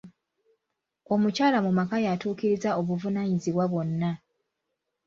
[1.13, 4.11] Omukyala mu maka yatuukiriza obuvunaanyizibwa bwonna.